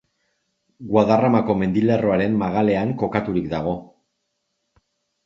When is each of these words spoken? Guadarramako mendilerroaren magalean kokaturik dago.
Guadarramako 0.93 1.55
mendilerroaren 1.59 2.39
magalean 2.45 2.95
kokaturik 3.03 3.51
dago. 3.53 3.75